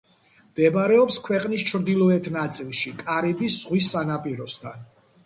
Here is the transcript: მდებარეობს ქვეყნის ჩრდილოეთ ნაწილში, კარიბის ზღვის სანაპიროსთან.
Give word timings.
მდებარეობს 0.43 1.19
ქვეყნის 1.27 1.65
ჩრდილოეთ 1.71 2.29
ნაწილში, 2.37 2.95
კარიბის 3.03 3.59
ზღვის 3.59 3.91
სანაპიროსთან. 3.97 4.89